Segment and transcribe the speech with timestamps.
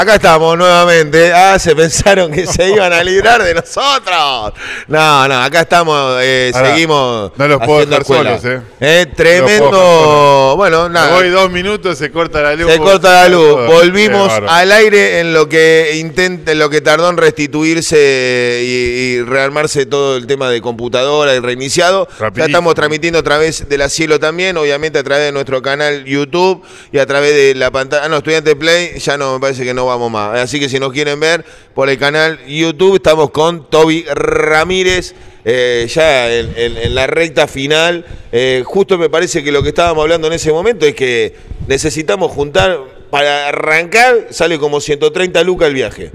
[0.00, 1.32] Acá estamos nuevamente.
[1.32, 4.52] Ah, se pensaron que se iban a librar de nosotros.
[4.86, 7.32] No, no, acá estamos, eh, Ahora, seguimos.
[7.36, 8.38] no los puedo dejar escuela.
[8.38, 9.00] solos, eh.
[9.00, 10.54] Eh, tremendo.
[10.56, 11.16] bueno, nada.
[11.16, 12.70] voy dos minutos, se corta la luz.
[12.70, 13.66] Se corta la luz.
[13.66, 18.68] Volvimos al aire en lo que intenta, en lo que tardó en restituirse y,
[19.18, 22.06] y rearmarse todo el tema de computadora y reiniciado.
[22.08, 22.46] Ya Rapidísimo.
[22.46, 26.62] estamos transmitiendo a través de la Cielo también, obviamente a través de nuestro canal YouTube
[26.92, 28.04] y a través de la pantalla.
[28.04, 30.38] Ah, no, Estudiante Play, ya no me parece que no vamos más.
[30.38, 35.14] Así que si nos quieren ver por el canal YouTube, estamos con Toby Ramírez.
[35.44, 39.70] eh, ya en, en- en la recta final, Eh, justo me parece que lo que
[39.70, 41.34] estábamos hablando en ese momento es que
[41.66, 42.78] necesitamos juntar,
[43.10, 46.10] para arrancar, sale como 130 lucas el viaje.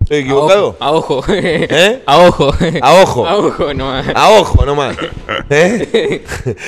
[0.00, 0.76] ¿Estoy equivocado?
[0.80, 1.22] A ojo.
[1.28, 2.00] ¿Eh?
[2.06, 2.54] A ojo.
[2.80, 3.26] A ojo.
[3.26, 4.06] A ojo nomás.
[4.14, 4.96] A ojo nomás.
[5.50, 6.22] ¿Eh?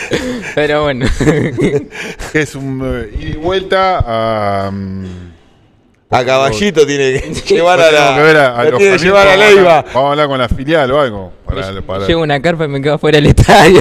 [0.56, 1.06] Pero bueno.
[2.34, 4.73] Es un eh, ida y vuelta a.
[6.10, 8.46] A caballito tiene que llevar a tenemos que ver la.
[8.46, 9.82] a, a lo los tiene que llevar a vamos Leiva.
[9.92, 11.32] Vamos a hablar con la filial o algo.
[11.45, 13.80] Para, para- Llevo una carpa y me quedo fuera del estadio.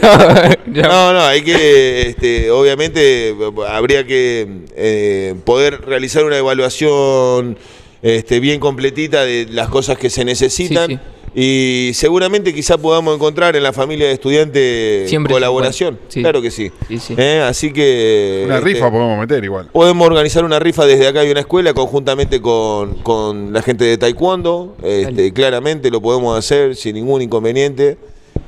[0.65, 3.33] No, no, hay que, este, obviamente,
[3.69, 7.57] habría que eh, poder realizar una evaluación
[8.01, 10.87] este, bien completita de las cosas que se necesitan.
[10.89, 10.99] Sí, sí.
[11.39, 15.99] Y seguramente quizá podamos encontrar en la familia de estudiantes Siempre colaboración.
[16.07, 16.21] sí.
[16.21, 16.71] Claro que sí.
[16.87, 17.13] Sí, sí.
[17.15, 18.41] Eh, Así que.
[18.47, 19.69] Una este, rifa podemos meter igual.
[19.71, 23.99] Podemos organizar una rifa desde acá de una escuela conjuntamente con, con la gente de
[23.99, 24.77] Taekwondo.
[24.81, 27.99] Este, claramente lo podemos hacer sin ningún inconveniente.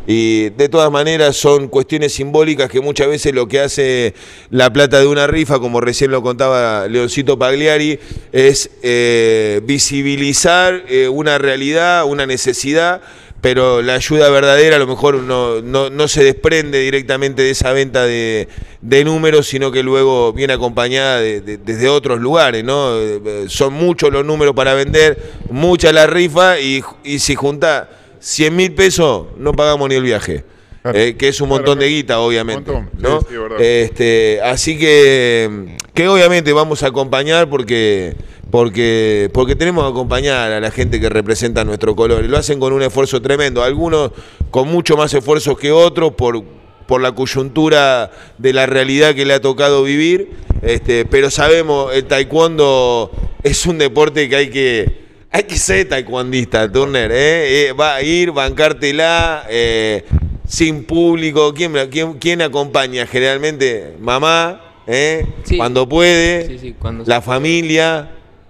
[0.08, 4.16] Y de todas maneras son cuestiones simbólicas que muchas veces lo que hace
[4.50, 8.00] la plata de una rifa, como recién lo contaba Leoncito Pagliari,
[8.32, 13.02] es eh, visibilizar eh, una realidad, una necesidad,
[13.42, 17.72] pero la ayuda verdadera a lo mejor no, no, no se desprende directamente de esa
[17.72, 18.48] venta de,
[18.82, 22.98] de números, sino que luego viene acompañada de- de- desde otros lugares, ¿no?
[23.00, 25.22] Eh, Son muchos los números para vender,
[25.52, 30.44] mucha la rifa y, y si junta 100 mil pesos no pagamos ni el viaje.
[30.82, 30.98] Claro.
[30.98, 32.72] Eh, que es un Claro, montón de guita, obviamente.
[32.72, 33.22] Un montón, sí, ¿no?
[33.22, 33.62] sí, verdad.
[33.62, 38.16] Este, así que, que obviamente vamos a acompañar porque,
[38.50, 42.24] porque, porque tenemos que acompañar a la gente que representa nuestro color.
[42.24, 43.62] Y lo hacen con un esfuerzo tremendo.
[43.62, 44.12] Algunos
[44.52, 46.42] con mucho más esfuerzo que otros por,
[46.88, 50.32] por la coyuntura de la realidad que le ha tocado vivir.
[50.62, 53.12] Este, pero sabemos, el taekwondo
[53.44, 54.99] es un deporte que hay que
[55.32, 57.68] hay que ser taekwondista, Turner, ¿eh?
[57.68, 60.04] Eh, va a ir, bancártela, eh,
[60.48, 61.54] sin público.
[61.54, 63.06] ¿Quién, quién, quién acompaña?
[63.06, 65.26] Generalmente mamá, ¿eh?
[65.44, 65.58] Sí.
[65.58, 68.10] cuando puede, Sí, sí, cuando la familia,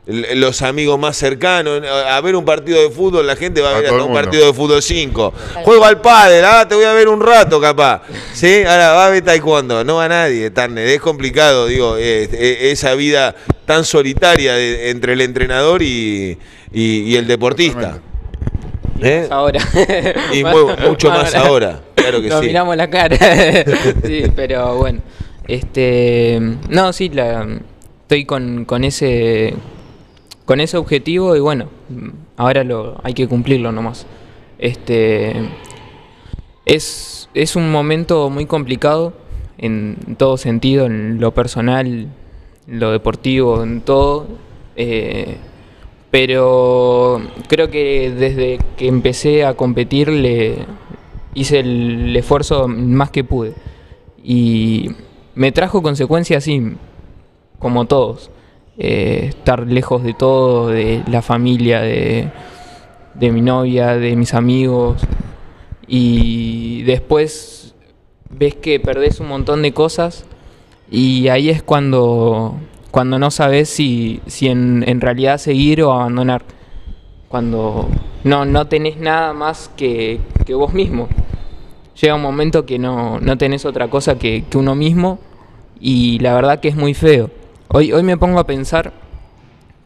[0.09, 1.81] los amigos más cercanos.
[1.85, 4.13] A ver un partido de fútbol, la gente va a A ver todo hasta un
[4.13, 5.33] partido de fútbol 5.
[5.63, 8.03] Juego al padre, ah, te voy a ver un rato capaz.
[8.33, 8.63] ¿Sí?
[8.65, 10.87] Ahora va a ver taekwondo, no va nadie, Turner.
[10.87, 13.35] Es complicado, digo, eh, eh, esa vida
[13.69, 16.39] tan solitaria de- entre el entrenador y,
[16.73, 17.99] y- y el deportista.
[18.99, 19.27] ¿Eh?
[19.29, 19.59] Ahora.
[20.33, 22.47] Y mu- mucho más ahora, claro que Nos sí.
[22.47, 23.15] miramos la cara.
[24.03, 25.01] sí, pero bueno.
[25.47, 26.39] Este.
[26.67, 27.47] No, sí, la,
[28.01, 29.53] estoy con, con ese.
[30.45, 31.69] Con ese objetivo y bueno,
[32.35, 34.07] ahora lo hay que cumplirlo nomás.
[34.57, 35.33] Este.
[36.65, 39.13] Es, es un momento muy complicado
[39.59, 42.07] en todo sentido, en lo personal,
[42.69, 44.27] lo deportivo, en todo.
[44.75, 45.37] eh,
[46.11, 50.65] pero creo que desde que empecé a competir le
[51.35, 53.53] hice el esfuerzo más que pude.
[54.23, 54.89] Y
[55.35, 56.73] me trajo consecuencias así,
[57.59, 58.31] como todos.
[58.77, 62.29] Eh, estar lejos de todo, de la familia, de,
[63.13, 65.01] de mi novia, de mis amigos.
[65.87, 67.75] Y después
[68.31, 70.25] ves que perdés un montón de cosas
[70.91, 72.55] y ahí es cuando,
[72.91, 76.43] cuando no sabes si, si en, en realidad seguir o abandonar.
[77.27, 77.87] Cuando
[78.23, 81.07] no, no tenés nada más que, que vos mismo.
[82.01, 85.19] Llega un momento que no, no tenés otra cosa que, que uno mismo
[85.79, 87.29] y la verdad que es muy feo.
[87.67, 88.93] Hoy, hoy me pongo a pensar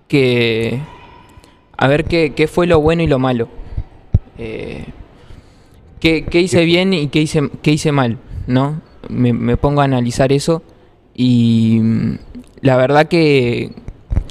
[0.07, 0.79] que...
[1.75, 3.49] A ver qué, qué fue lo bueno y lo malo.
[4.37, 4.85] Eh,
[5.99, 8.79] qué, qué hice bien y qué hice, qué hice mal, ¿no?
[9.09, 10.61] Me, me pongo a analizar eso
[11.15, 12.17] y mm,
[12.61, 13.71] la verdad que,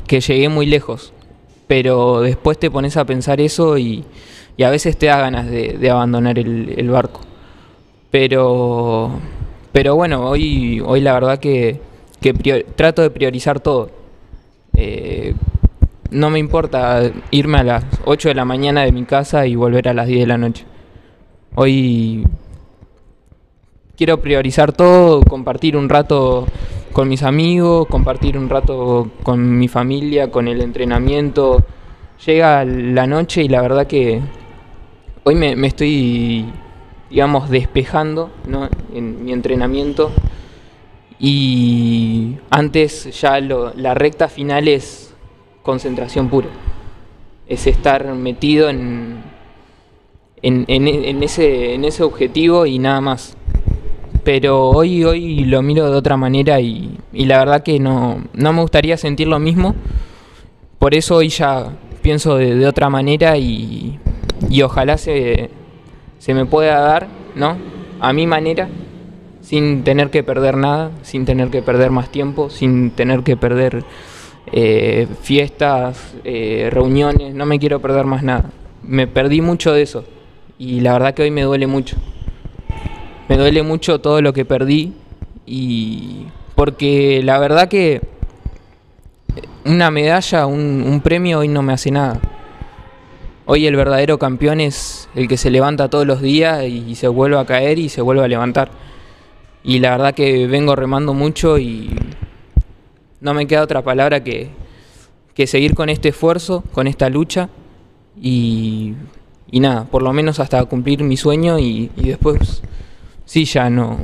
[0.06, 1.12] que llegué muy lejos.
[1.66, 4.04] Pero después te pones a pensar eso y,
[4.56, 7.20] y a veces te da ganas de, abandonar el, barco.
[8.10, 9.10] Pero,
[9.72, 11.80] pero bueno, hoy, hoy la verdad que,
[12.20, 12.34] que
[12.76, 13.90] trato de priorizar todo.
[14.74, 15.34] Eh,
[16.10, 19.88] no me importa irme a las 8 de la mañana de mi casa y volver
[19.88, 20.66] a las 10 de la noche.
[21.54, 22.26] Hoy
[23.96, 26.46] quiero priorizar todo, compartir un rato
[26.92, 31.62] con mis amigos, compartir un rato con mi familia, con el entrenamiento.
[32.26, 34.20] Llega la noche y la verdad que
[35.24, 36.46] hoy me, estoy,
[37.10, 38.30] digamos, despejando
[38.94, 40.12] en mi entrenamiento.
[41.18, 45.14] Y antes ya lo- la recta final es
[45.62, 46.48] concentración pura.
[47.46, 49.22] Es estar metido en,
[50.42, 53.36] en, en en ese, en ese objetivo y nada más.
[54.24, 58.52] Pero hoy, hoy lo miro de otra manera y, y la verdad que no, no
[58.52, 59.74] me gustaría sentir lo mismo.
[60.78, 61.72] Por eso hoy ya
[62.02, 63.98] pienso de, de otra manera y,
[64.48, 65.50] y ojalá se,
[66.18, 67.56] se me pueda dar, ¿no?
[68.00, 68.68] A mi manera,
[69.40, 73.84] sin tener que perder nada, sin tener que perder más tiempo, sin tener que perder
[74.52, 78.50] eh, fiestas, eh, reuniones, no me quiero perder más nada.
[78.82, 80.04] Me perdí mucho de eso
[80.58, 81.96] y la verdad que hoy me duele mucho.
[83.28, 84.92] Me duele mucho todo lo que perdí
[85.46, 88.00] y porque la verdad que
[89.64, 92.20] una medalla, un, premio hoy no me hace nada.
[93.46, 97.38] Hoy el verdadero campeón es el que se levanta todos los días y se vuelve
[97.38, 98.70] a caer y se vuelve a levantar.
[99.64, 101.90] Y la verdad que vengo remando mucho y
[103.20, 104.50] no me queda otra palabra que,
[105.34, 107.48] que seguir con este esfuerzo, con esta lucha
[108.20, 108.94] y,
[109.50, 112.62] y nada, por lo menos hasta cumplir mi sueño y después
[113.32, 113.98] sí, ya no.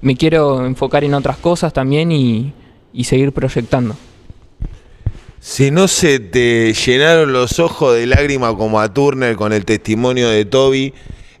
[0.00, 2.52] Me quiero enfocar en otras cosas también y,
[3.04, 3.94] seguir proyectando.
[5.38, 10.28] Si no se te llenaron los ojos de lágrimas como a Turner con el testimonio
[10.28, 10.92] de Toby,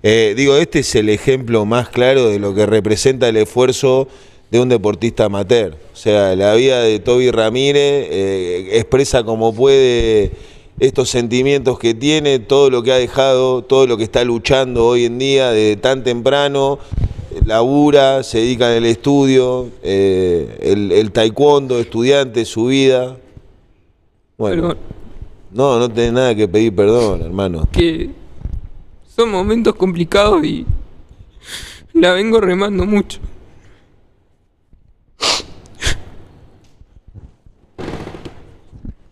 [0.04, 4.06] eh, digo, este es el ejemplo más claro de lo que representa el esfuerzo
[4.52, 5.76] de un deportista amateur.
[5.92, 10.30] O sea, la vida de Toby Ramírez eh, expresa como puede
[10.80, 15.04] estos sentimientos que tiene, todo lo que ha dejado, todo lo que está luchando hoy
[15.04, 16.78] en día desde tan temprano,
[17.44, 23.18] labura, se dedica en el estudio, eh, el, el taekwondo, estudiante, su vida.
[24.38, 24.78] Bueno, Perdón.
[25.52, 27.68] no, no tenés nada que pedir perdón, hermano.
[27.70, 28.10] Que
[29.06, 30.64] son momentos complicados y
[31.92, 33.20] la vengo remando mucho.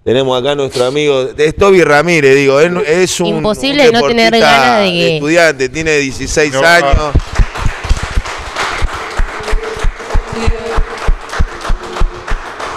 [0.08, 4.00] Tenemos acá a nuestro amigo, es Toby Ramírez, digo, es, es un, Imposible un no
[4.08, 6.94] tener ganas de que- estudiante, tiene 16 No, años.
[6.96, 7.12] ah.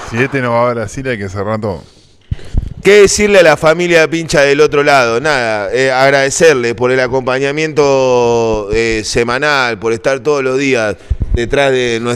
[0.10, 1.82] Si este no va a Brasil, hay que cerrar todo.
[2.84, 5.22] ¿Qué decirle a la familia pincha del otro lado?
[5.22, 10.98] Nada, eh, agradecerle por el acompañamiento eh, semanal, por estar todos los días
[11.34, 12.10] detrás de nuestra